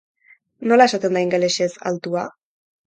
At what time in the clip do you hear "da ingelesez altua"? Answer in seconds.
1.21-2.27